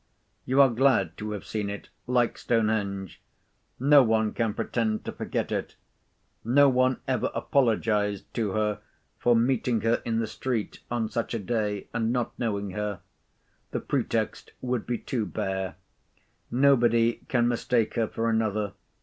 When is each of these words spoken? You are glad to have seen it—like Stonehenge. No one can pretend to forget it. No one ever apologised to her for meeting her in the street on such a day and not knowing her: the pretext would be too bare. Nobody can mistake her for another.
You 0.45 0.61
are 0.63 0.69
glad 0.69 1.15
to 1.17 1.29
have 1.33 1.45
seen 1.45 1.69
it—like 1.69 2.35
Stonehenge. 2.35 3.21
No 3.79 4.01
one 4.01 4.33
can 4.33 4.55
pretend 4.55 5.05
to 5.05 5.11
forget 5.11 5.51
it. 5.51 5.75
No 6.43 6.67
one 6.69 6.99
ever 7.07 7.29
apologised 7.35 8.33
to 8.33 8.53
her 8.53 8.79
for 9.19 9.35
meeting 9.35 9.81
her 9.81 10.01
in 10.03 10.17
the 10.19 10.25
street 10.25 10.79
on 10.89 11.07
such 11.07 11.35
a 11.35 11.39
day 11.39 11.85
and 11.93 12.11
not 12.11 12.31
knowing 12.39 12.71
her: 12.71 13.01
the 13.69 13.79
pretext 13.79 14.53
would 14.59 14.87
be 14.87 14.97
too 14.97 15.23
bare. 15.27 15.75
Nobody 16.49 17.21
can 17.29 17.47
mistake 17.47 17.93
her 17.93 18.07
for 18.07 18.27
another. 18.27 18.73